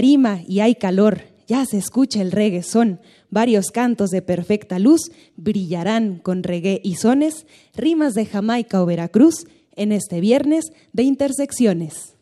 [0.00, 3.00] Tarima y hay calor, ya se escucha el reggaezón.
[3.28, 9.44] Varios cantos de perfecta luz brillarán con reggae y sones, rimas de Jamaica o Veracruz
[9.76, 12.16] en este viernes de Intersecciones.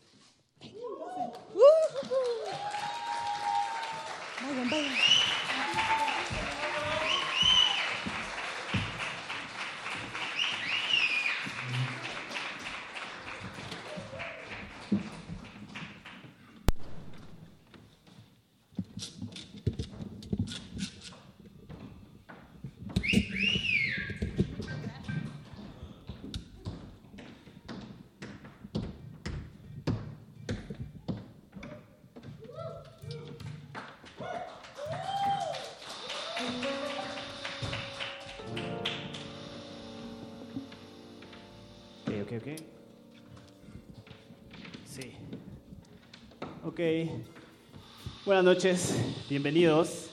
[48.25, 48.95] Buenas noches,
[49.29, 50.09] bienvenidos.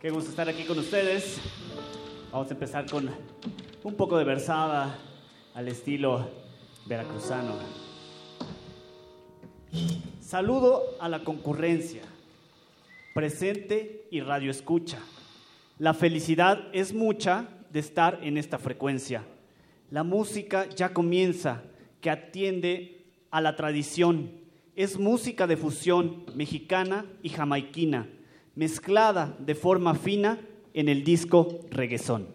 [0.00, 1.38] Qué gusto estar aquí con ustedes.
[2.32, 3.10] Vamos a empezar con
[3.84, 4.98] un poco de versada
[5.52, 6.30] al estilo
[6.86, 7.56] veracruzano.
[10.18, 12.04] Saludo a la concurrencia,
[13.12, 15.00] presente y radio escucha.
[15.78, 19.24] La felicidad es mucha de estar en esta frecuencia.
[19.90, 21.64] La música ya comienza,
[22.00, 24.45] que atiende a la tradición.
[24.76, 28.10] Es música de fusión mexicana y jamaiquina,
[28.54, 30.38] mezclada de forma fina
[30.74, 32.28] en el disco Reguesón.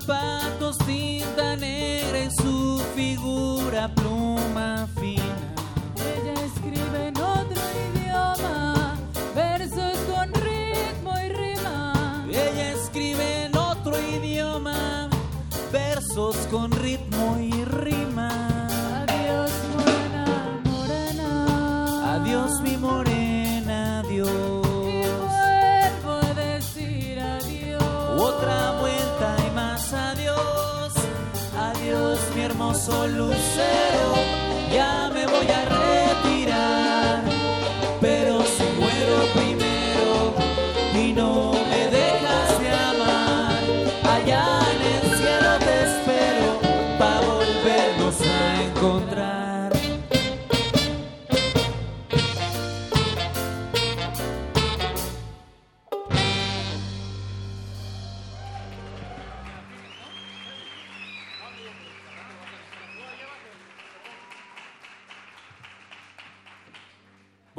[0.00, 5.17] zapatos, tinta negra su figura, pluma fina.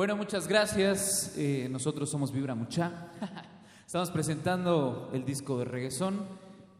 [0.09, 1.35] Bueno, muchas gracias.
[1.37, 3.09] Eh, nosotros somos Vibra Mucha.
[3.85, 6.25] Estamos presentando el disco de reggaezón.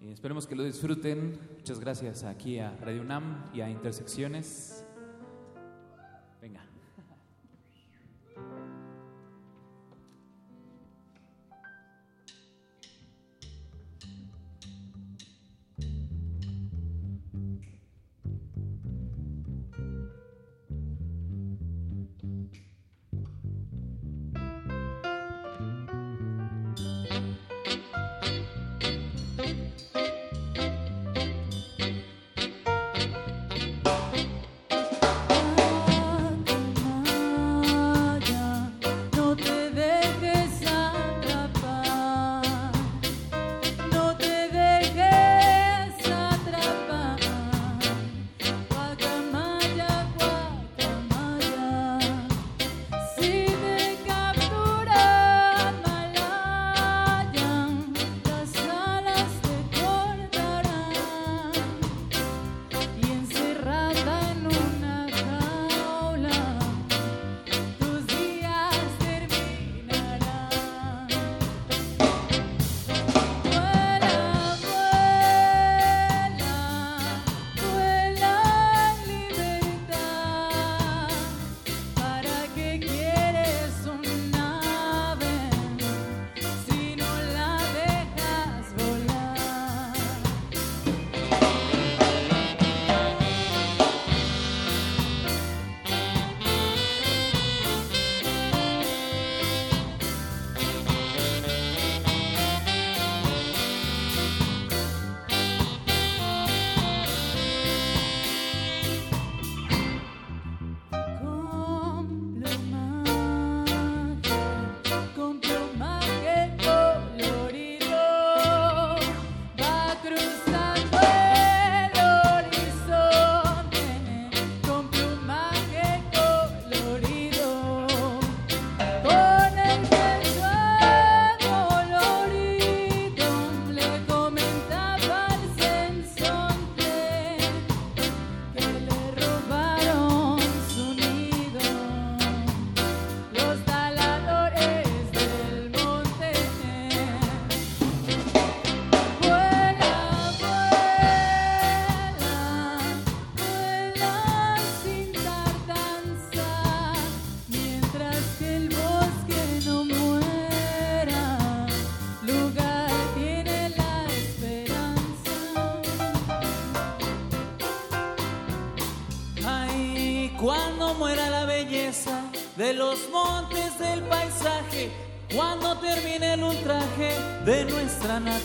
[0.01, 1.37] Eh, esperemos que lo disfruten.
[1.57, 4.83] Muchas gracias aquí a Radio UNAM y a Intersecciones.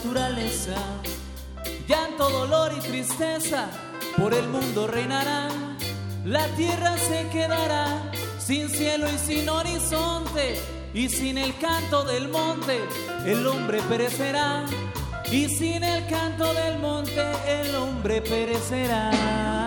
[0.04, 0.76] naturaleza.
[1.88, 3.68] Llanto, dolor y tristeza
[4.18, 5.78] por el mundo reinarán.
[6.24, 10.60] La tierra se quedará sin cielo y sin horizonte.
[10.92, 12.80] Y sin el canto del monte
[13.24, 14.64] el hombre perecerá.
[15.32, 19.63] Y sin el canto del monte el hombre perecerá.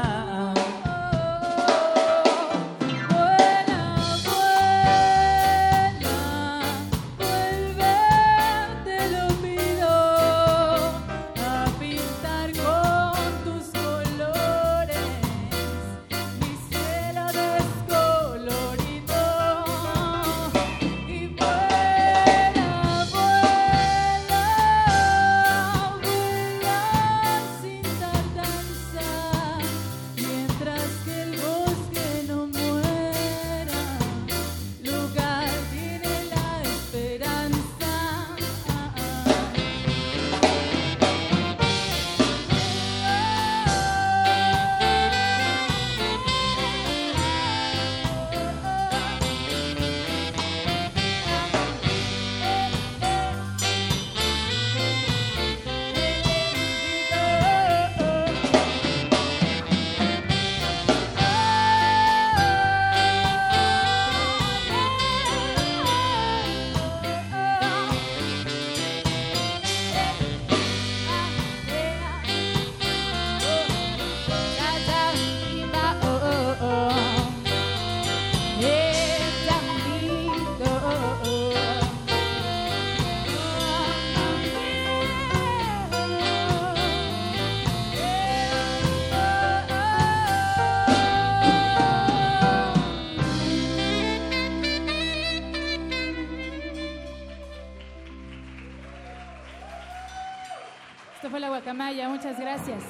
[101.66, 102.84] Amaya, muchas gracias.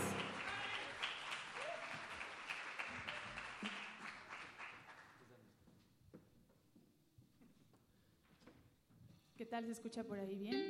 [9.37, 10.69] ¿Qué tal se escucha por ahí bien?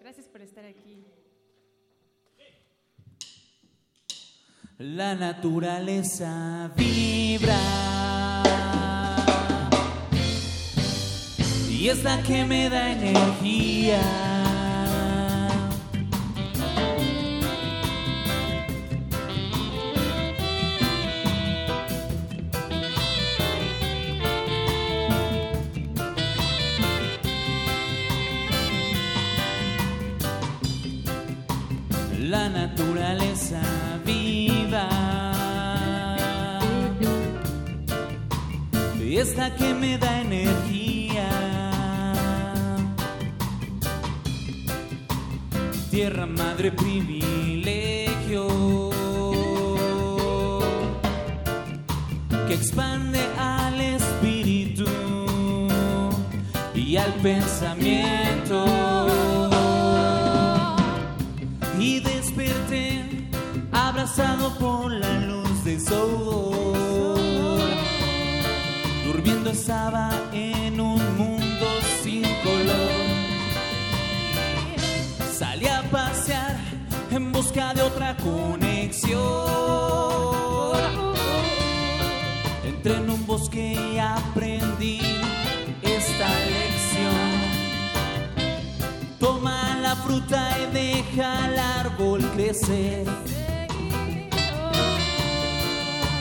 [0.00, 1.04] Gracias por estar aquí.
[4.78, 8.03] La naturaleza vibra
[11.84, 14.00] y es que me da energía.
[32.18, 33.60] La naturaleza
[34.06, 34.88] viva
[39.20, 40.83] es la que me da energía.
[45.94, 48.48] Tierra madre privilegio
[52.48, 54.86] que expande al espíritu
[56.74, 58.66] y al pensamiento.
[61.78, 63.28] Y desperté
[63.70, 67.60] abrazado por la luz del sol.
[69.06, 71.03] Durmiendo estaba en un
[75.94, 76.56] pasear
[77.12, 79.20] en busca de otra conexión.
[82.64, 84.98] Entré en un bosque y aprendí
[85.82, 87.30] esta lección.
[89.20, 93.06] Toma la fruta y deja el árbol crecer.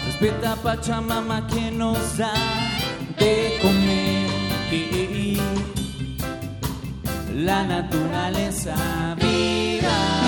[0.05, 2.35] Respeta a Pachamama que nos da
[3.17, 4.13] de comer.
[7.33, 8.75] La naturaleza
[9.83, 10.22] viva.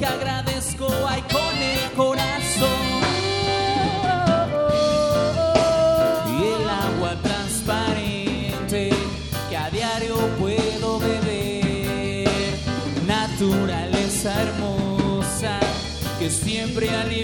[0.00, 2.80] Que agradezco hay con el corazón.
[6.26, 8.90] y el agua transparente
[9.50, 12.58] que a diario puedo beber.
[13.06, 15.60] Naturaleza hermosa
[16.18, 17.19] que siempre alimenta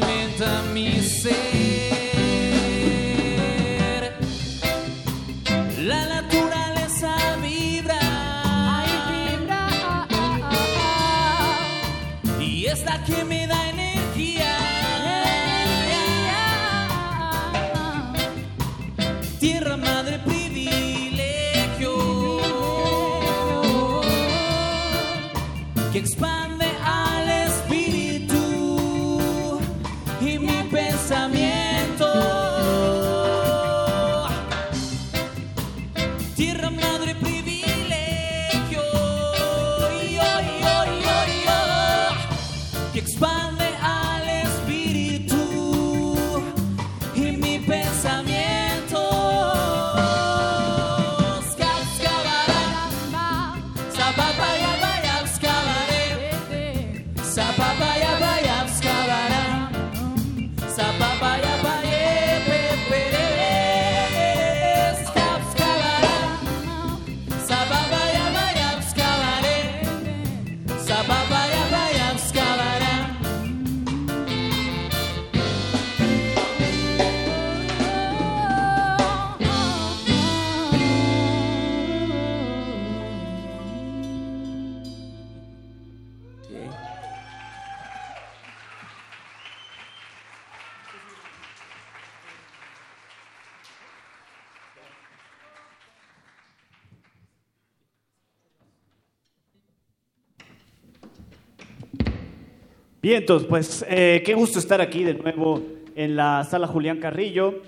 [103.07, 105.63] Bien, entonces, pues eh, qué gusto estar aquí de nuevo
[105.95, 107.63] en la sala Julián Carrillo.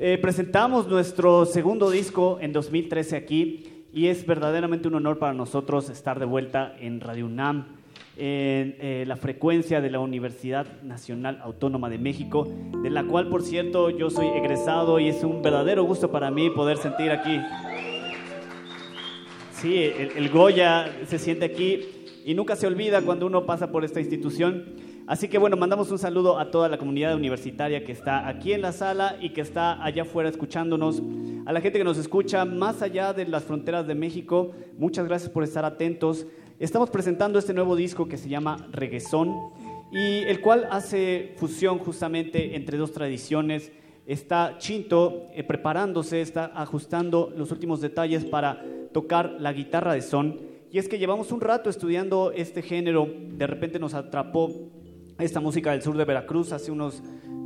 [0.00, 5.90] Eh, presentamos nuestro segundo disco en 2013 aquí y es verdaderamente un honor para nosotros
[5.90, 7.66] estar de vuelta en Radio UNAM.
[8.16, 12.48] en eh, la frecuencia de la Universidad Nacional Autónoma de México,
[12.82, 16.50] de la cual, por cierto, yo soy egresado y es un verdadero gusto para mí
[16.50, 17.38] poder sentir aquí.
[19.52, 23.84] Sí, el, el Goya se siente aquí y nunca se olvida cuando uno pasa por
[23.84, 24.64] esta institución.
[25.06, 28.62] Así que bueno, mandamos un saludo a toda la comunidad universitaria que está aquí en
[28.62, 31.02] la sala y que está allá afuera escuchándonos,
[31.44, 34.52] a la gente que nos escucha más allá de las fronteras de México.
[34.78, 36.26] Muchas gracias por estar atentos.
[36.58, 39.34] Estamos presentando este nuevo disco que se llama Reguesón
[39.92, 43.70] y el cual hace fusión justamente entre dos tradiciones.
[44.06, 50.53] Está Chinto eh, preparándose, está ajustando los últimos detalles para tocar la guitarra de son.
[50.74, 54.50] Y es que llevamos un rato estudiando este género, de repente nos atrapó
[55.20, 57.00] esta música del sur de Veracruz hace unos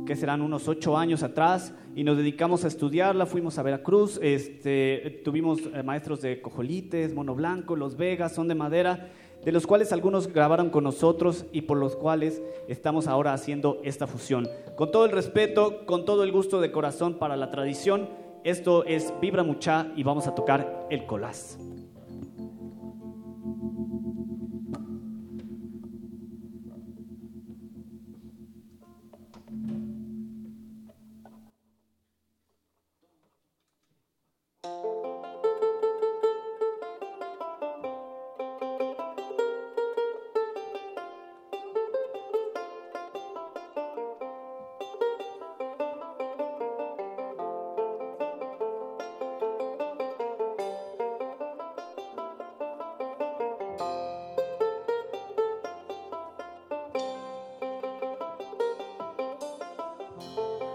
[0.07, 5.21] que serán unos ocho años atrás y nos dedicamos a estudiarla, fuimos a Veracruz, este,
[5.23, 9.11] tuvimos eh, maestros de Cojolites, Mono Blanco, Los Vegas, Son de Madera,
[9.45, 14.07] de los cuales algunos grabaron con nosotros y por los cuales estamos ahora haciendo esta
[14.07, 14.49] fusión.
[14.75, 18.09] Con todo el respeto, con todo el gusto de corazón para la tradición,
[18.43, 21.59] esto es Vibra Mucha y vamos a tocar el colás.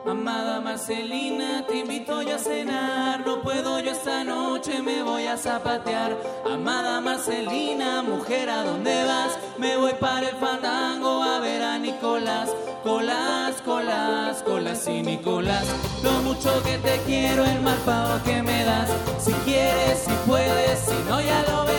[0.07, 3.25] Amada Marcelina, te invito yo a cenar.
[3.25, 6.15] No puedo yo esta noche, me voy a zapatear.
[6.45, 9.39] Amada Marcelina, mujer, ¿a dónde vas?
[9.57, 12.51] Me voy para el fandango a ver a Nicolás.
[12.83, 15.65] Colas, colas, colas y Nicolás.
[16.03, 18.91] Lo mucho que te quiero, el mal pago que me das.
[19.19, 21.74] Si quieres, si puedes, si no, ya lo verás.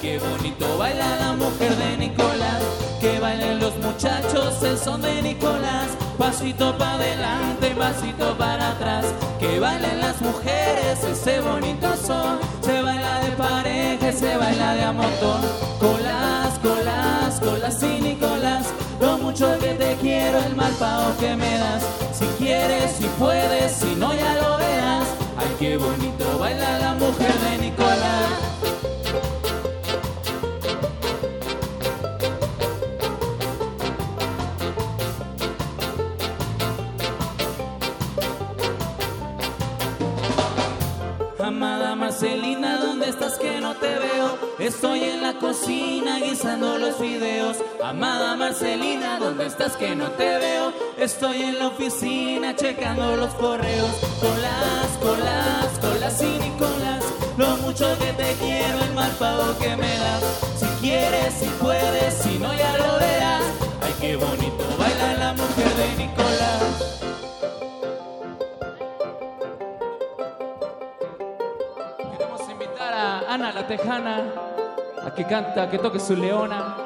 [0.00, 2.62] Qué bonito baila la mujer de Nicolás.
[3.02, 5.88] Que bailen los muchachos el son de Nicolás.
[6.16, 9.04] Pasito para adelante, pasito para atrás.
[9.38, 12.38] Que bailen las mujeres ese bonito son.
[12.62, 15.42] Se baila de pareja, se baila de a montón.
[15.78, 18.68] Colas, colas, colas y Nicolás.
[19.02, 21.84] Lo mucho que te quiero, el mal pago que me das.
[22.14, 25.08] Si quieres, si puedes, si no, ya lo verás.
[25.36, 28.49] Ay, qué bonito baila la mujer de Nicolás.
[44.60, 47.56] Estoy en la cocina guisando los videos.
[47.82, 50.70] Amada Marcelina, ¿dónde estás que no te veo?
[50.98, 53.90] Estoy en la oficina checando los correos.
[54.20, 57.04] Colas, colas, colas y Nicolás.
[57.38, 60.24] Lo mucho que te quiero, el mal pago que me das.
[60.58, 63.44] Si quieres, si puedes, si no, ya lo verás.
[63.80, 66.90] Ay, qué bonito baila la mujer de Nicolás.
[73.28, 74.49] Ana la Tejana
[75.04, 76.79] a que canta, a que toque su leona.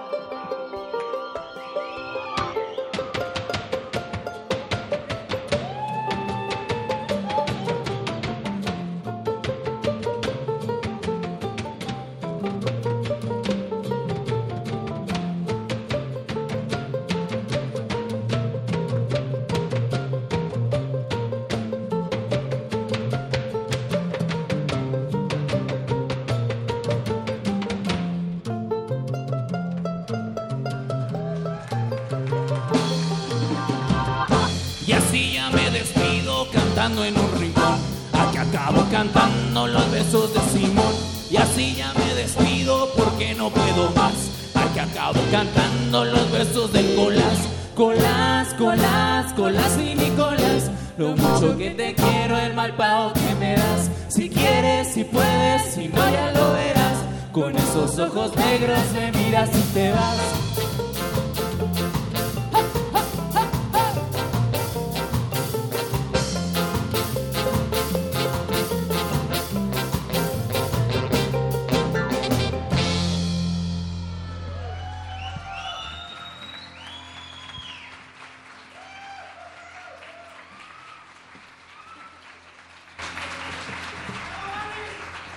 [57.95, 60.19] Esos ojos negros me miras y te vas.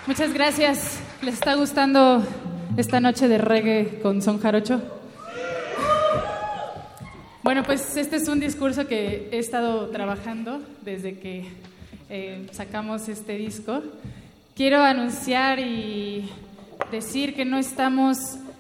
[0.08, 0.98] Muchas gracias.
[1.22, 2.24] ¿Les está gustando
[2.78, 4.80] esta noche de reggae con son jarocho?
[7.42, 11.48] Bueno, pues este es un discurso que he estado trabajando desde que
[12.10, 13.82] eh, sacamos este disco.
[14.56, 16.30] Quiero anunciar y
[16.92, 18.18] decir que no estamos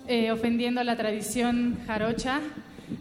[0.08, 2.40] eh, ofendiendo a la tradición jarocha.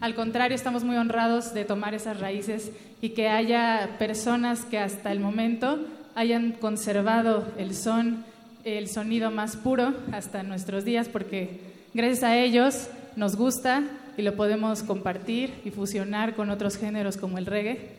[0.03, 5.13] Al contrario, estamos muy honrados de tomar esas raíces y que haya personas que hasta
[5.13, 5.79] el momento
[6.15, 8.25] hayan conservado el son,
[8.67, 11.61] el sonido más puro hasta nuestros días, porque
[11.95, 13.85] gracias a ellos nos gusta
[14.17, 17.91] y lo podemos compartir y fusionar con otros géneros como el reggae.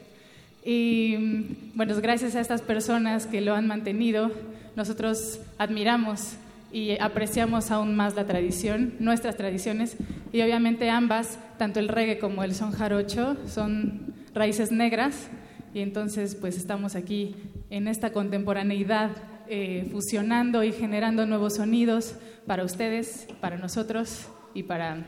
[0.65, 4.29] Y mm, bueno, gracias a estas personas que lo han mantenido,
[4.75, 6.33] nosotros admiramos
[6.73, 9.95] y apreciamos aún más la tradición, nuestras tradiciones,
[10.33, 15.29] y obviamente ambas, tanto el reggae como el son jarocho, son raíces negras,
[15.73, 17.37] y entonces pues estamos aquí
[17.69, 19.11] en esta contemporaneidad
[19.49, 25.05] eh, fusionando y generando nuevos sonidos para ustedes, para nosotros y para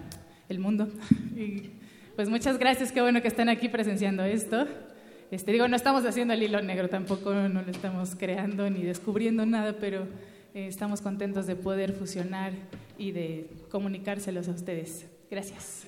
[0.49, 0.87] el mundo.
[2.15, 4.67] Pues muchas gracias, qué bueno que están aquí presenciando esto.
[5.31, 9.45] Este, digo, no estamos haciendo el hilo negro, tampoco no lo estamos creando ni descubriendo
[9.45, 10.07] nada, pero
[10.53, 12.51] eh, estamos contentos de poder fusionar
[12.97, 15.05] y de comunicárselos a ustedes.
[15.29, 15.85] Gracias.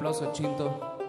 [0.00, 0.99] Aplauso Chinto.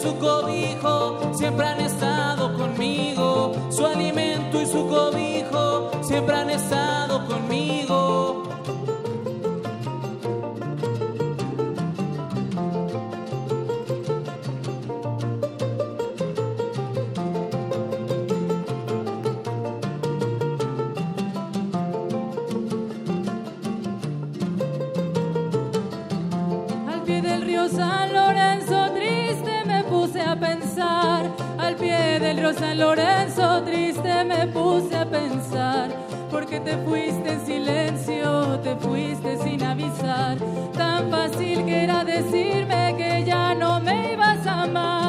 [0.00, 3.52] Su cobijo siempre han estado conmigo.
[3.70, 8.49] Su alimento y su cobijo siempre han estado conmigo.
[32.80, 35.90] Lorenzo triste me puse a pensar.
[36.30, 40.38] Porque te fuiste en silencio, te fuiste sin avisar.
[40.72, 44.99] Tan fácil que era decirme que ya no me ibas a amar.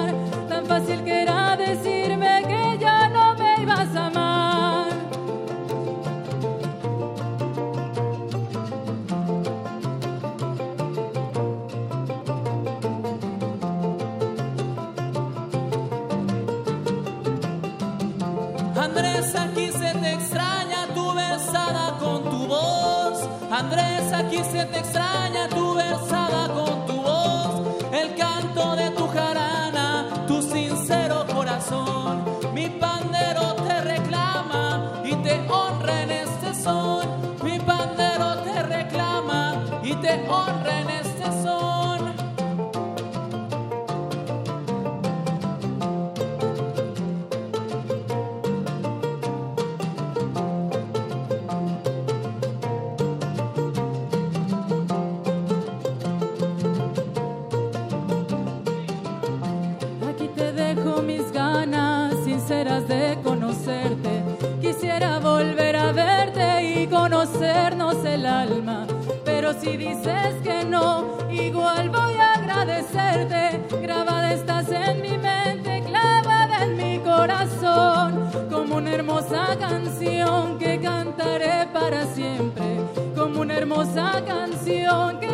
[67.31, 68.87] Conocernos el alma.
[69.23, 73.61] Pero si dices que no, igual voy a agradecerte.
[73.81, 78.29] Grabada estás en mi mente, clavada en mi corazón.
[78.49, 82.77] Como una hermosa canción que cantaré para siempre.
[83.15, 85.30] Como una hermosa canción que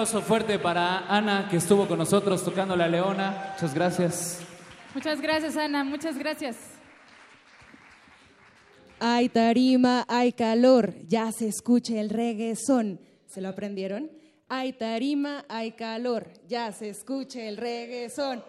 [0.00, 3.52] aplauso fuerte para Ana, que estuvo con nosotros tocando la leona.
[3.52, 4.40] Muchas gracias.
[4.94, 5.84] Muchas gracias, Ana.
[5.84, 6.56] Muchas gracias.
[8.98, 12.98] Hay tarima, hay calor, ya se escucha el reggaezón.
[13.26, 14.10] ¿Se lo aprendieron?
[14.48, 18.42] Hay tarima, hay calor, ya se escucha el reggaezón.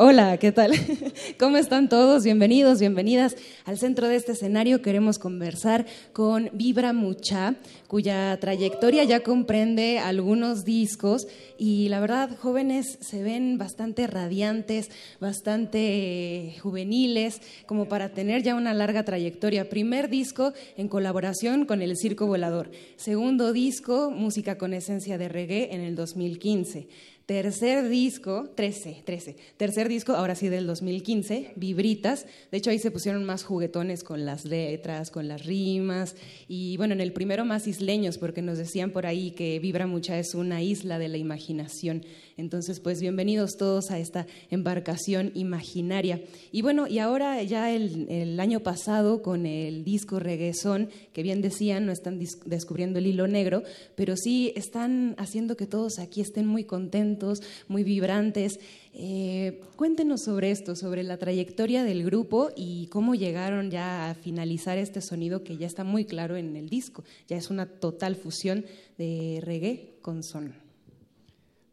[0.00, 0.70] Hola, ¿qué tal?
[1.40, 2.22] ¿Cómo están todos?
[2.22, 3.34] Bienvenidos, bienvenidas
[3.64, 4.80] al centro de este escenario.
[4.80, 7.56] Queremos conversar con Vibra Mucha,
[7.88, 11.26] cuya trayectoria ya comprende algunos discos
[11.58, 18.54] y la verdad, jóvenes se ven bastante radiantes, bastante eh, juveniles, como para tener ya
[18.54, 19.68] una larga trayectoria.
[19.68, 22.70] Primer disco en colaboración con el Circo Volador.
[22.94, 26.86] Segundo disco, música con esencia de reggae en el 2015.
[27.28, 29.36] Tercer disco, 13, 13.
[29.58, 32.24] Tercer disco, ahora sí del 2015, Vibritas.
[32.50, 36.16] De hecho, ahí se pusieron más juguetones con las letras, con las rimas.
[36.48, 40.18] Y bueno, en el primero más isleños, porque nos decían por ahí que Vibra Mucha
[40.18, 42.02] es una isla de la imaginación.
[42.38, 46.22] Entonces, pues bienvenidos todos a esta embarcación imaginaria.
[46.52, 51.84] Y bueno, y ahora ya el, año pasado con el disco Reguesón, que bien decían,
[51.84, 53.64] no están descubriendo el hilo negro,
[53.96, 58.60] pero sí están haciendo que todos aquí estén muy contentos, muy vibrantes.
[58.94, 64.78] Eh, cuéntenos sobre esto, sobre la trayectoria del grupo y cómo llegaron ya a finalizar
[64.78, 67.02] este sonido que ya está muy claro en el disco.
[67.26, 68.64] Ya es una total fusión
[68.96, 70.67] de reggae con son.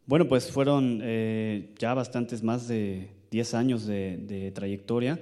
[0.08, 5.20] Bueno, pues fueron eh, ya bastantes más de 10 años de, trayectoria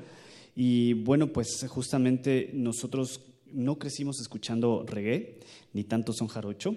[0.57, 3.21] y bueno, pues justamente nosotros
[3.53, 5.39] no crecimos escuchando reggae,
[5.71, 6.75] ni tanto son jarocho.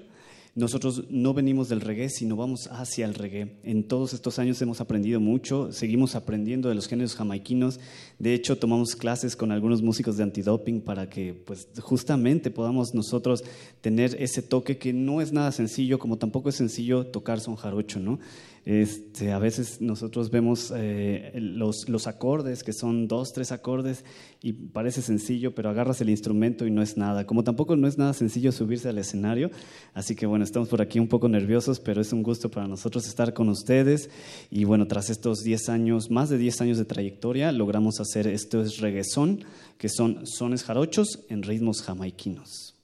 [0.57, 3.59] Nosotros no venimos del reggae, sino vamos hacia el reggae.
[3.63, 7.79] En todos estos años hemos aprendido mucho, seguimos aprendiendo de los géneros jamaiquinos.
[8.19, 13.45] De hecho, tomamos clases con algunos músicos de antidoping para que, pues, justamente podamos nosotros
[13.83, 18.01] tener ese toque que no es nada sencillo, como tampoco es sencillo tocar son jarocho,
[18.01, 18.19] ¿no?
[18.67, 24.05] Este, a veces nosotros vemos eh, los, los, acordes, que son dos, tres acordes,
[24.43, 27.27] y parece sencillo, pero agarras el instrumento y no es nada.
[27.27, 29.53] Como tampoco no es nada sencillo subirse al escenario,
[29.95, 33.07] así que bueno, estamos por aquí un poco nerviosos, pero es un gusto para nosotros
[33.07, 34.11] estar con ustedes.
[34.51, 38.61] Y bueno, tras estos 10 años, más de 10 años de trayectoria, logramos hacer esto
[38.61, 39.45] es reggaezón,
[39.79, 42.76] que son sones jarochos en ritmos jamaiquinos.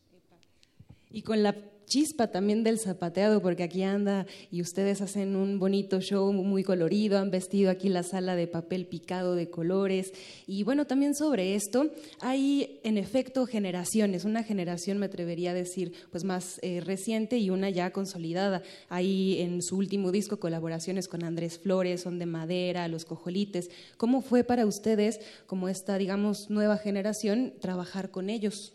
[1.12, 1.54] Y con la
[1.92, 7.18] chispa también del zapateado, porque aquí anda y ustedes hacen un bonito show muy colorido,
[7.18, 10.12] han vestido aquí la sala de papel picado de colores.
[10.46, 15.92] Y bueno, también sobre esto, hay en efecto generaciones, una generación me atrevería a decir,
[16.10, 18.62] pues más eh, reciente y una ya consolidada.
[18.88, 23.70] Hay en su último disco colaboraciones con Andrés Flores, Son de Madera, Los Cojolites.
[23.98, 28.72] ¿Cómo fue para ustedes, como esta, digamos, nueva generación, trabajar con ellos?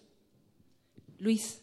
[1.17, 1.61] Luis.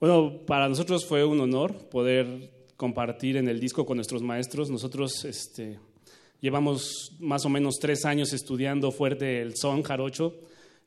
[0.00, 4.70] Bueno, para nosotros fue un honor poder compartir en el disco con nuestros maestros.
[4.70, 5.80] Nosotros este,
[6.40, 10.36] llevamos más o menos tres años estudiando fuerte el son jarocho.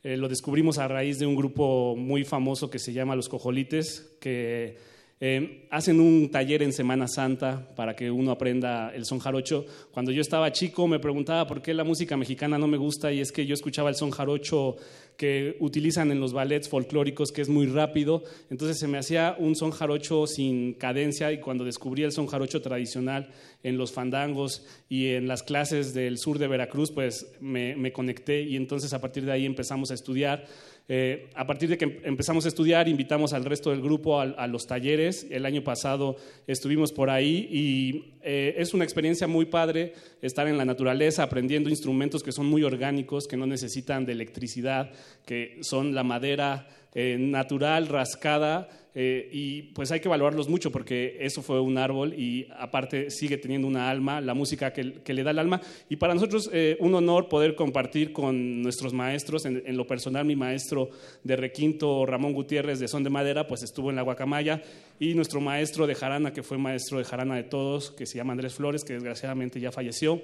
[0.01, 4.15] Eh, lo descubrimos a raíz de un grupo muy famoso que se llama Los Cojolites,
[4.21, 4.77] que
[5.23, 9.67] eh, hacen un taller en Semana Santa para que uno aprenda el son jarocho.
[9.91, 13.21] Cuando yo estaba chico me preguntaba por qué la música mexicana no me gusta y
[13.21, 14.77] es que yo escuchaba el son jarocho
[15.17, 18.23] que utilizan en los ballets folclóricos, que es muy rápido.
[18.49, 22.63] Entonces se me hacía un son jarocho sin cadencia y cuando descubrí el son jarocho
[22.63, 23.29] tradicional
[23.61, 28.55] en los fandangos y en las clases del sur de Veracruz, pues me conecté y
[28.55, 30.47] entonces a partir de ahí empezamos a estudiar.
[30.93, 34.67] Eh, a partir de que empezamos a estudiar, invitamos al resto del grupo a, los
[34.67, 35.25] talleres.
[35.31, 40.57] El año pasado estuvimos por ahí y eh, es una experiencia muy padre estar en
[40.57, 44.91] la naturaleza aprendiendo instrumentos que son muy orgánicos, que no necesitan de electricidad,
[45.25, 51.17] que son la madera eh, natural, rascada, eh, y pues hay que valorarlos mucho porque
[51.21, 55.31] eso fue un árbol y aparte sigue teniendo una alma, la música que, le da
[55.31, 55.61] el alma.
[55.89, 60.35] Y para nosotros eh, un honor poder compartir con nuestros maestros, en, lo personal mi
[60.35, 60.89] maestro
[61.23, 64.61] de requinto, Ramón Gutiérrez de Son de Madera, pues estuvo en la Guacamaya,
[64.99, 68.33] y nuestro maestro de jarana, que fue maestro de jarana de todos, que se llama
[68.33, 70.21] Andrés Flores, que desgraciadamente ya falleció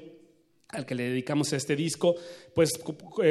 [0.69, 2.15] al que le dedicamos este disco,
[2.53, 2.79] pues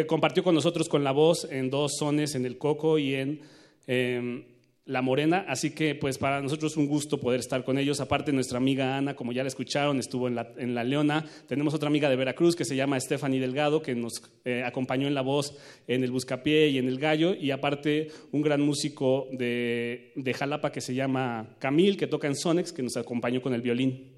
[0.07, 3.41] compartió con nosotros con la voz en dos sones, en el coco y en
[3.87, 4.45] em,
[4.87, 8.01] la Morena, así que pues para nosotros es un gusto poder estar con ellos.
[8.01, 11.25] Aparte nuestra amiga Ana, como ya la escucharon, estuvo en la, en la Leona.
[11.49, 15.15] Tenemos otra amiga de Veracruz que se llama Stephanie Delgado, que nos eh, acompañó en
[15.15, 17.35] la voz en el Buscapié y en el Gallo.
[17.35, 22.37] Y aparte un gran músico de, de Jalapa que se llama Camil, que toca en
[22.37, 24.16] Sonex, que nos acompañó con el violín.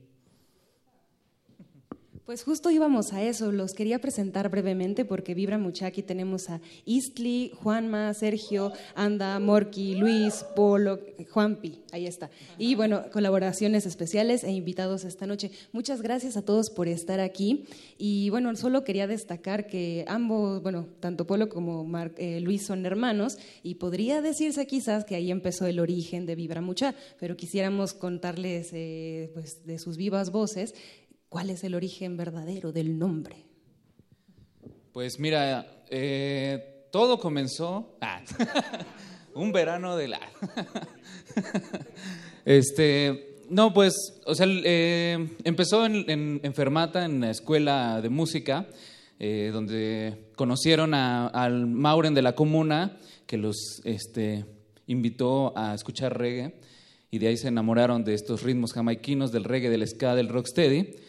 [2.29, 5.59] Pues justo íbamos a eso, los quería presentar brevemente porque Vibra.
[5.87, 12.29] Aquí tenemos a Istli, Juanma, Sergio, Anda, Morki, Luis, Polo, Juanpi, ahí está.
[12.59, 15.51] Y bueno, colaboraciones especiales e invitados esta noche.
[15.73, 17.64] Muchas gracias a todos por estar aquí.
[17.97, 23.38] Y bueno, solo quería destacar que ambos, bueno, tanto Polo como eh, Luis son hermanos
[23.62, 28.69] y podría decirse quizás que ahí empezó el origen de Vibra Mucha, pero quisiéramos contarles
[28.75, 30.75] eh, pues, de sus vivas voces
[31.29, 33.45] ¿Cuál es el origen verdadero del nombre?
[34.93, 38.23] Pues mira, eh, todo comenzó ah,
[39.35, 40.21] un verano de la...
[42.47, 43.93] este, no, pues,
[44.25, 48.67] o sea, eh, empezó en, en, en la escuela de música,
[49.19, 54.47] eh, donde conocieron al Mauren de la comuna, que los este,
[54.87, 56.59] invitó a escuchar reggae,
[57.11, 61.08] y de ahí se enamoraron de estos ritmos jamaiquinos, del reggae, del ska, del rocksteady.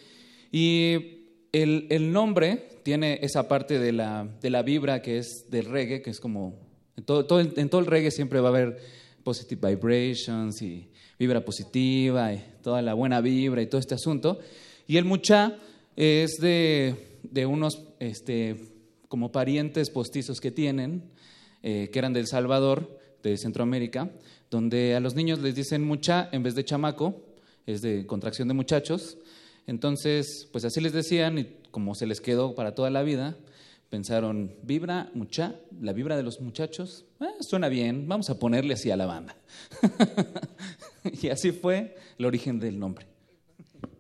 [0.52, 1.20] Y
[1.52, 6.10] el, nombre tiene esa parte de la, de la, vibra que es del reggae, que
[6.10, 6.60] es como,
[6.98, 8.78] en todo, en todo el reggae siempre va a haber
[9.24, 14.40] positive vibrations y vibra positiva y toda la buena vibra y todo este asunto.
[14.88, 15.58] Y el mucha
[15.96, 18.56] es de, de unos este,
[19.08, 21.12] como parientes postizos que tienen,
[21.62, 24.10] eh, que eran del Salvador, de Centroamérica,
[24.50, 27.22] donde a los niños les dicen mucha en vez de chamaco,
[27.66, 29.18] es de contracción de muchachos,
[29.70, 33.38] entonces, pues así les decían y como se les quedó para toda la vida,
[33.92, 38.90] pensaron, vibra mucha, la vibra de los muchachos, eh, suena bien, vamos a ponerle así
[38.90, 39.36] a la banda.
[41.22, 43.06] y así fue el origen del nombre.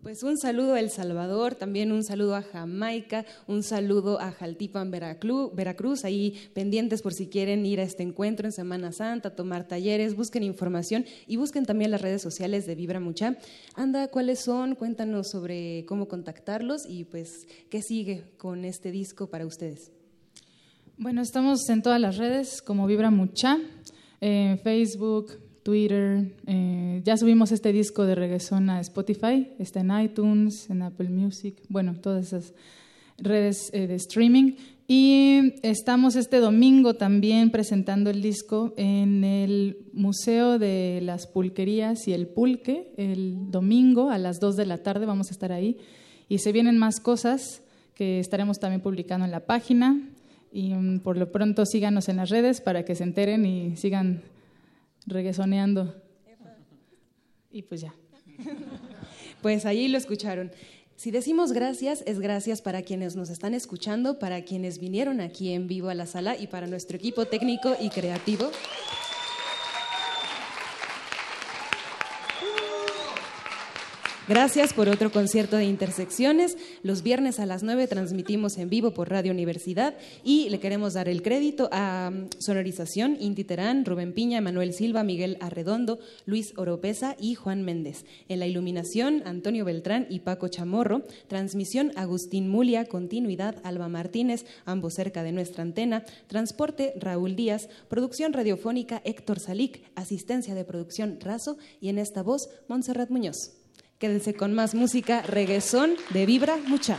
[0.02, 4.92] Pues un saludo a El Salvador, también un saludo a Jamaica, un saludo a Jaltipan,
[4.92, 10.16] Veracruz, ahí pendientes por si quieren ir a este encuentro en Semana Santa, tomar talleres,
[10.16, 13.36] busquen información y busquen también las redes sociales de Vibra Mucha.
[13.76, 14.76] Anda, ¿cuáles son?
[14.76, 19.92] Cuéntanos sobre cómo contactarlos y pues qué sigue con este disco para ustedes.
[20.96, 23.58] Bueno, estamos en todas las redes como Vibra Mucha,
[24.22, 25.34] en Facebook,
[25.70, 26.34] Twitter.
[26.48, 31.62] Eh, ya subimos este disco de reggaeton a Spotify, está en iTunes, en Apple Music,
[31.70, 32.56] bueno, todas esas
[33.20, 34.54] redes eh, de streaming.
[34.88, 42.14] Y estamos este domingo también presentando el disco en el Museo de las Pulquerías y
[42.14, 42.92] el Pulque.
[42.98, 45.78] El domingo a las 2 de la tarde vamos a estar ahí.
[46.30, 47.62] Y se vienen más cosas
[47.94, 50.02] que estaremos también publicando en la página.
[50.52, 54.24] Y mm, por lo pronto síganos en las redes para que se enteren y sigan
[55.06, 55.96] reguesoneando.
[57.52, 57.94] Y pues ya.
[59.42, 60.52] Pues allí lo escucharon.
[60.98, 65.66] Si decimos gracias, es gracias para quienes nos están escuchando, para quienes vinieron aquí en
[65.66, 68.52] vivo a la sala y para nuestro equipo técnico y creativo.
[74.30, 76.56] Gracias por otro concierto de Intersecciones.
[76.84, 81.10] Los viernes a las 9 transmitimos en vivo por Radio Universidad y le queremos dar
[81.10, 87.16] el crédito a mm, Sonorización, Inti Terán, Rubén Piña, Manuel Silva, Miguel Arredondo, Luis Oropesa
[87.20, 88.06] y Juan Méndez.
[88.28, 91.02] En la iluminación, Antonio Beltrán y Paco Chamorro.
[91.28, 92.86] Transmisión, Agustín Mulia.
[92.86, 96.06] Continuidad, Alba Martínez, ambos cerca de nuestra antena.
[96.28, 97.68] Transporte, Raúl Díaz.
[97.88, 99.82] Producción radiofónica, Héctor Salic.
[99.96, 101.58] Asistencia de producción, Razo.
[101.82, 103.59] Y en esta voz, Montserrat Muñoz.
[104.00, 106.98] Quédense con más música, reguesón de Vibra Mucha.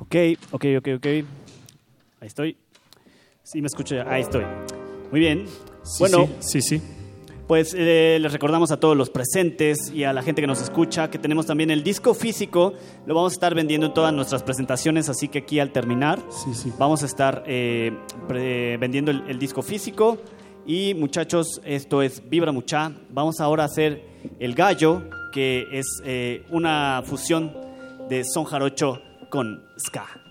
[0.00, 0.14] Ok,
[0.50, 1.06] ok, ok, ok.
[1.06, 1.24] Ahí
[2.22, 2.56] estoy.
[3.44, 4.00] Sí, me escuché.
[4.00, 4.44] Ahí estoy.
[5.12, 5.46] Muy bien.
[6.00, 6.82] bueno, sí, sí.
[7.46, 11.10] Pues eh, les recordamos a todos los presentes y a la gente que nos escucha
[11.10, 12.72] que tenemos también el disco físico.
[13.06, 16.18] Lo vamos a estar vendiendo en todas nuestras presentaciones, así que aquí al terminar
[16.76, 17.92] vamos a estar eh,
[18.80, 20.18] vendiendo el, disco físico.
[20.66, 22.92] Y muchachos, esto es Vibra Mucha.
[23.10, 24.02] Vamos ahora a hacer
[24.40, 27.52] el gallo, que es eh, una fusión
[28.08, 30.25] de son jarocho con ska.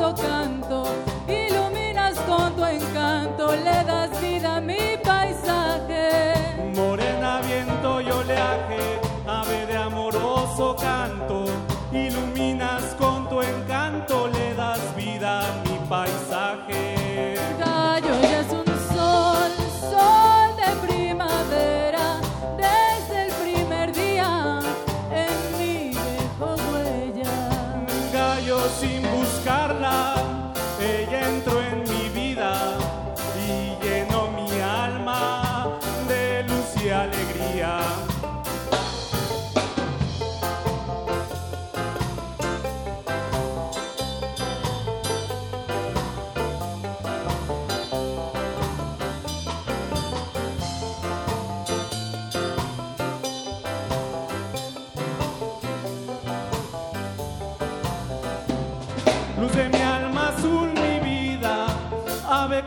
[0.00, 0.84] Amoroso canto,
[1.28, 6.34] iluminas con tu encanto, le das vida a mi paisaje.
[6.74, 11.44] Morena, viento y oleaje, ave de amoroso canto,
[11.92, 16.19] iluminas con tu encanto, le das vida a mi paisaje.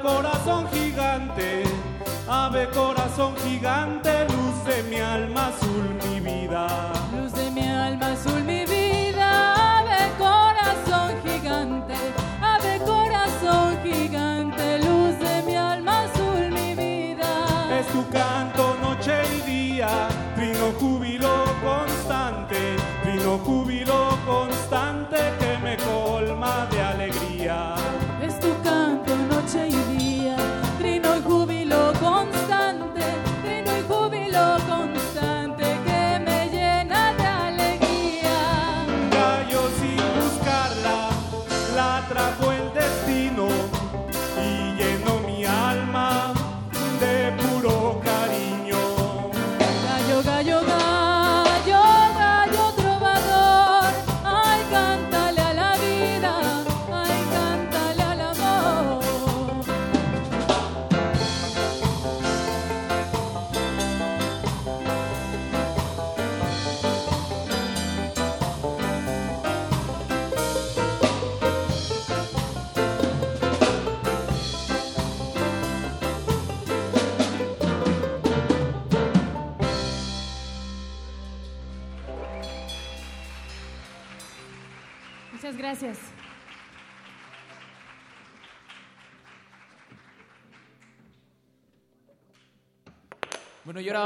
[0.03, 1.63] Corazón gigante,
[2.27, 6.67] ave corazón gigante, luz de mi alma azul, mi vida.
[7.15, 8.52] Luz de mi alma azul, mi vida,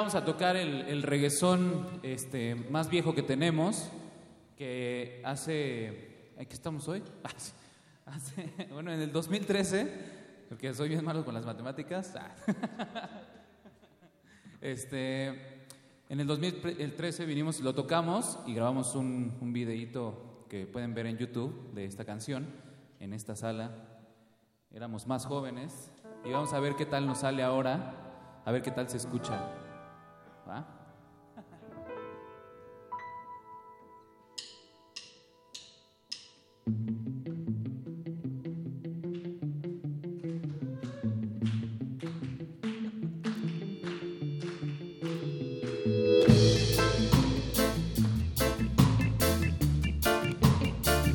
[0.08, 1.04] vamos a tocar el, el
[2.02, 3.90] este, más viejo que tenemos,
[4.58, 6.32] que hace...
[6.40, 7.04] ¿Aquí estamos hoy?
[7.26, 7.54] Hace-
[8.06, 12.16] hace- bueno, en el 2013, porque soy bien malo con las matemáticas.
[12.16, 12.34] ah.
[14.62, 15.28] Este,
[16.08, 21.08] en el 2013 vinimos y lo tocamos y grabamos un, un videíto que pueden ver
[21.08, 22.48] en YouTube de esta canción,
[23.02, 23.72] en esta sala.
[24.72, 25.92] Éramos más jóvenes
[26.24, 29.67] y vamos a ver qué tal nos sale ahora, a ver qué tal se escucha.
[30.48, 30.66] ¿Va?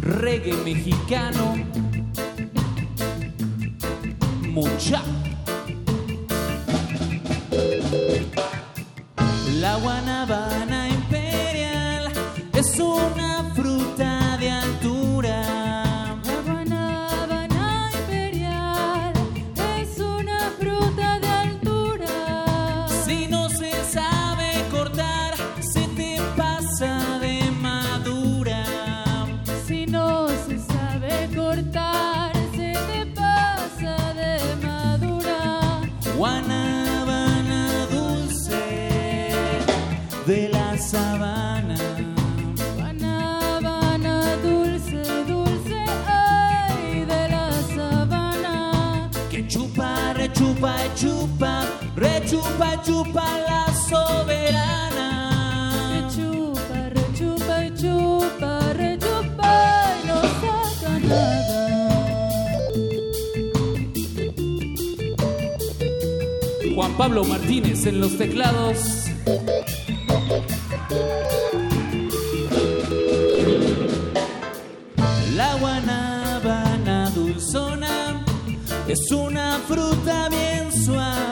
[0.03, 1.57] Reggae mexicano,
[4.51, 5.22] mucha.
[9.83, 12.13] Guanabana imperial.
[12.55, 14.12] Es una fruta
[53.13, 55.09] chupa la soberana.
[55.93, 59.53] Rechupa, rechupa y chupa, rechupa
[60.03, 61.61] y no saca nada.
[66.75, 68.79] Juan Pablo Martínez en los teclados.
[75.37, 78.25] La guanábana dulzona
[78.89, 81.32] es una fruta bien suave.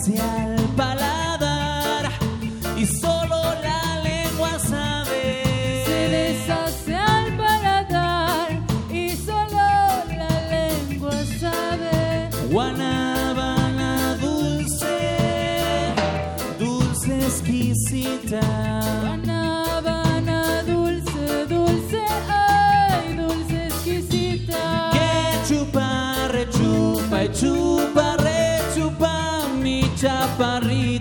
[0.00, 2.10] Deshace al paladar
[2.76, 5.84] y solo la lengua sabe.
[5.84, 8.48] Se deshace al paladar
[8.90, 9.58] y solo
[10.16, 12.30] la lengua sabe.
[12.50, 15.92] Guanábana dulce,
[16.58, 18.40] dulce exquisita.
[18.40, 19.39] Guanábana
[30.00, 30.99] chaparrita.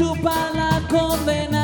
[0.00, 1.59] Chupa la condenada.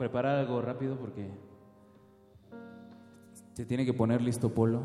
[0.00, 1.28] Preparar algo rápido porque
[3.52, 4.80] se tiene que poner listo Polo.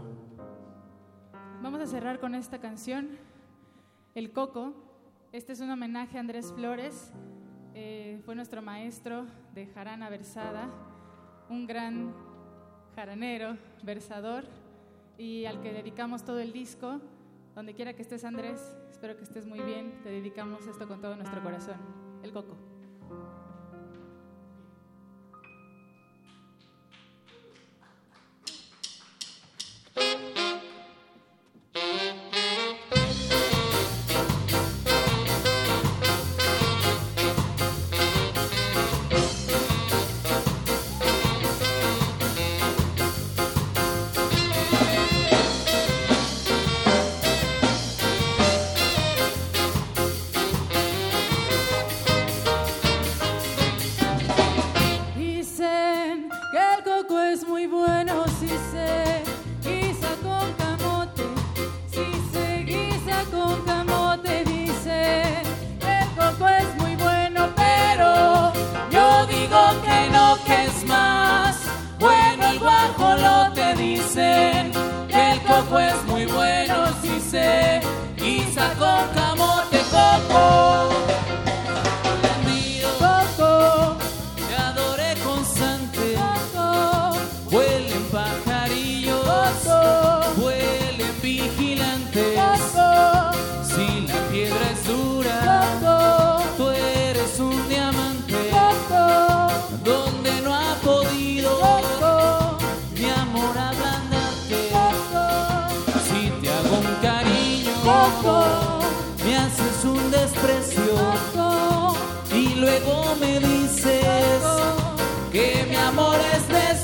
[1.63, 3.11] Vamos a cerrar con esta canción,
[4.13, 4.73] El Coco.
[5.31, 7.13] Este es un homenaje a Andrés Flores.
[7.73, 10.67] Eh, fue nuestro maestro de jarana versada,
[11.49, 12.13] un gran
[12.93, 14.43] jaranero, versador,
[15.17, 16.99] y al que dedicamos todo el disco.
[17.55, 19.93] Donde quiera que estés, Andrés, espero que estés muy bien.
[20.03, 21.77] Te dedicamos esto con todo nuestro corazón.
[22.21, 22.74] El Coco.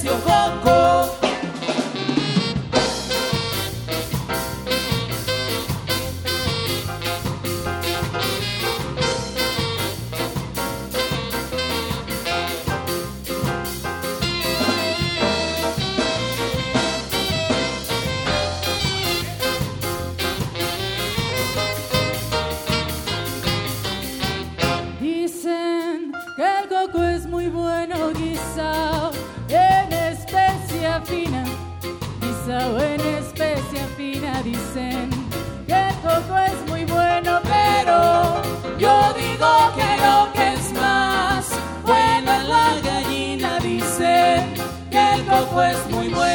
[0.02, 0.41] Silvão.
[45.42, 46.31] trabajo es muy bueno.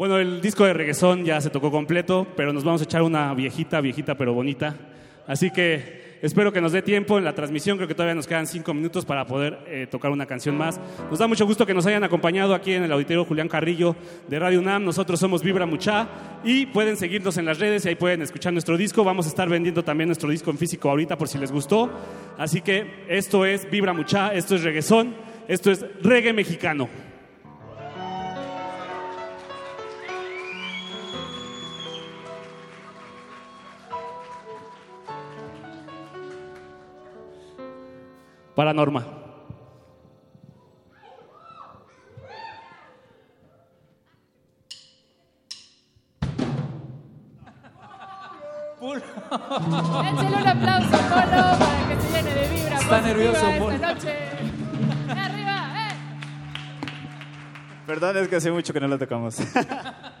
[0.00, 3.34] Bueno, el disco de reggaezón ya se tocó completo, pero nos vamos a echar una
[3.34, 4.74] viejita, viejita pero bonita.
[5.26, 7.76] Así que espero que nos dé tiempo en la transmisión.
[7.76, 10.80] Creo que todavía nos quedan cinco minutos para poder eh, tocar una canción más.
[11.10, 13.94] Nos da mucho gusto que nos hayan acompañado aquí en el auditorio Julián Carrillo
[14.26, 14.86] de Radio UNAM.
[14.86, 16.08] Nosotros somos Vibra Mucha
[16.44, 19.04] y pueden seguirnos en las redes y ahí pueden escuchar nuestro disco.
[19.04, 21.90] Vamos a estar vendiendo también nuestro disco en físico ahorita por si les gustó.
[22.38, 25.14] Así que esto es Vibra Mucha, esto es reggaezón,
[25.46, 26.88] esto es reggae mexicano.
[38.54, 39.06] Para Norma.
[49.30, 52.78] Échale un aplauso, Polo, para que se llene de vibra.
[52.78, 53.78] Está nervioso, esta Polo.
[53.78, 54.16] noche.
[55.08, 55.90] ¡Arriba!
[55.90, 55.94] ¡Eh!
[57.86, 59.38] Perdón, es que hace mucho que no lo tocamos.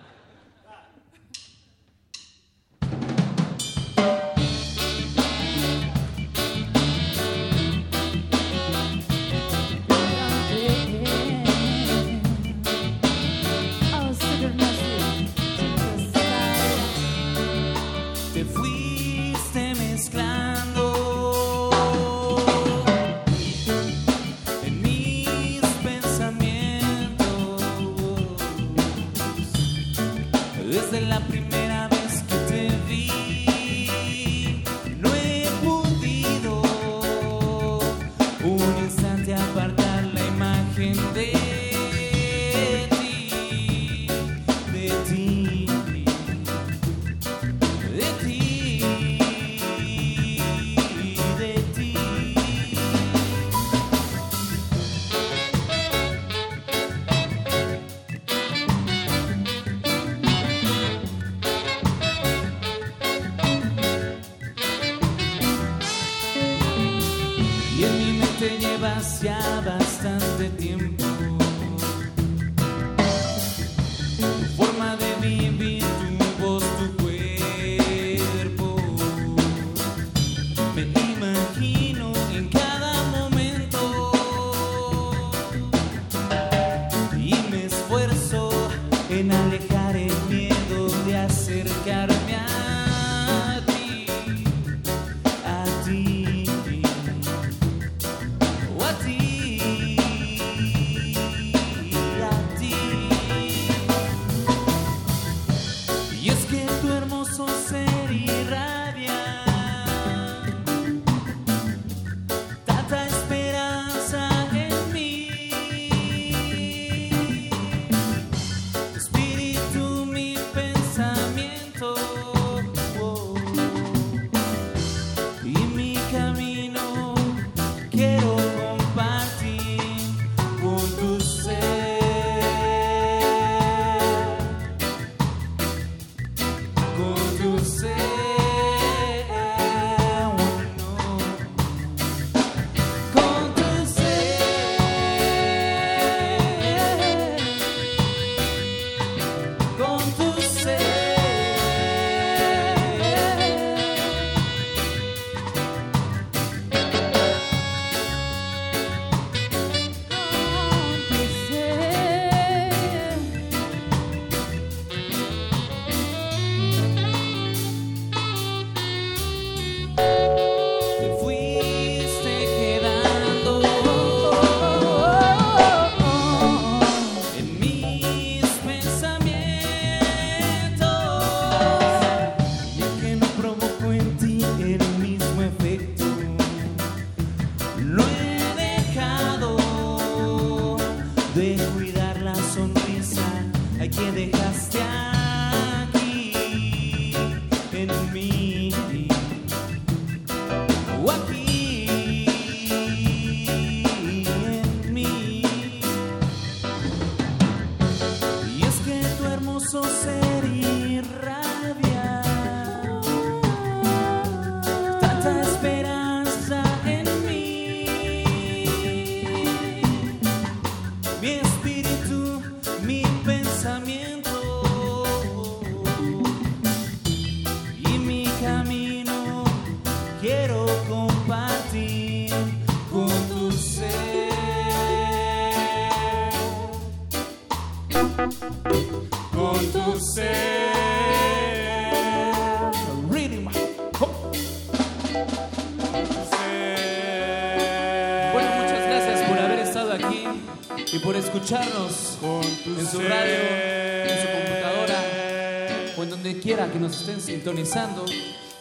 [257.10, 258.04] estén sintonizando.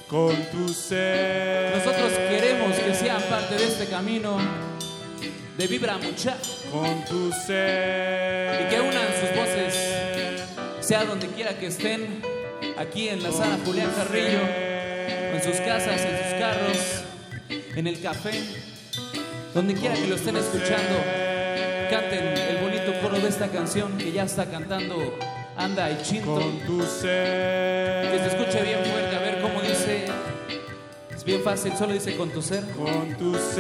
[0.07, 1.77] Con tu ser.
[1.77, 4.37] Nosotros queremos que sean parte de este camino
[5.55, 6.35] de Vibra Mucha
[6.71, 8.61] Con tu ser.
[8.61, 10.43] y que unan sus voces,
[10.79, 12.23] sea donde quiera que estén,
[12.77, 18.31] aquí en la sala Julián Carrillo, en sus casas, en sus carros, en el café,
[19.53, 20.95] donde quiera que lo estén escuchando,
[21.91, 24.95] canten el bonito coro de esta canción que ya está cantando
[25.59, 26.35] Anda y Chinto.
[26.35, 28.09] Con tu ser.
[28.11, 30.05] Que se escuche bien fuerte, a ver cómo dice.
[31.13, 32.63] Es bien fácil, solo dice con tu ser.
[32.71, 33.59] Con tu Que ser.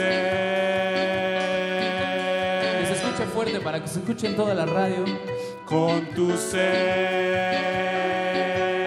[2.87, 5.03] se escuche fuerte para que se escuche en toda la radio.
[5.65, 7.57] Con tu ser.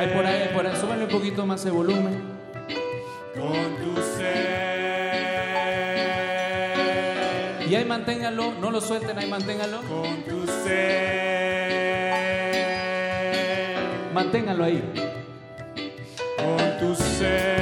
[0.01, 0.75] Ahí por ahí, ahí por ahí.
[0.81, 2.19] Súbanle un poquito más el volumen.
[3.35, 4.63] Con tu ser.
[7.69, 9.83] Y ahí manténganlo, no lo suelten, ahí manténganlo.
[9.83, 11.42] Con tu ser.
[14.13, 14.83] Manténganlo ahí.
[16.37, 17.62] Con tu ser.